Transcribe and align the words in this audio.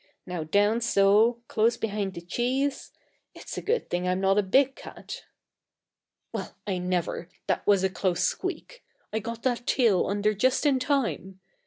Now 0.25 0.43
down 0.43 0.81
so: 0.81 1.41
close 1.47 1.77
behind 1.77 2.15
the 2.15 2.21
cheese. 2.21 2.89
It's 3.35 3.55
a 3.55 3.61
good 3.61 3.91
thing 3.91 4.07
I'm 4.07 4.19
not 4.19 4.39
a 4.39 4.41
big 4.41 4.73
cat. 4.75 5.25
Well, 6.33 6.55
I 6.65 6.79
never! 6.79 7.29
That 7.45 7.67
was 7.67 7.83
a 7.83 7.89
close 7.91 8.23
squeak 8.23 8.83
I 9.13 9.19
got 9.19 9.43
that 9.43 9.67
tail 9.67 10.07
under 10.07 10.33
just 10.33 10.65
in 10.65 10.79
time! 10.79 11.39